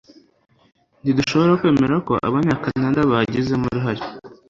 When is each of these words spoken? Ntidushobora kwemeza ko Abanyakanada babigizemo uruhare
Ntidushobora 1.01 1.57
kwemeza 1.59 1.95
ko 2.07 2.13
Abanyakanada 2.27 2.99
babigizemo 3.11 3.65
uruhare 3.67 4.03